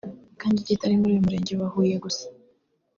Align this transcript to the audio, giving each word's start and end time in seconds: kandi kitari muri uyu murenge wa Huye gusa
kandi 0.41 0.65
kitari 0.67 0.95
muri 0.99 1.11
uyu 1.13 1.25
murenge 1.25 1.51
wa 1.59 1.67
Huye 1.73 1.95
gusa 2.05 2.25